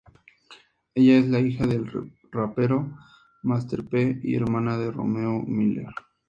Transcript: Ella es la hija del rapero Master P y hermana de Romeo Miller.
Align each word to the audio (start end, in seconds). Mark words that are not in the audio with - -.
Ella 0.95 1.17
es 1.19 1.27
la 1.27 1.37
hija 1.39 1.67
del 1.67 1.87
rapero 2.31 2.97
Master 3.43 3.83
P 3.87 4.19
y 4.23 4.33
hermana 4.33 4.75
de 4.75 4.89
Romeo 4.89 5.43
Miller. 5.43 5.93